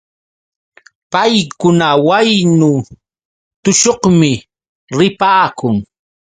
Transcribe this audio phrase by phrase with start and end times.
[1.11, 2.71] Paykuna waynu
[3.63, 4.31] tushuqmi
[4.97, 5.75] ripaakun.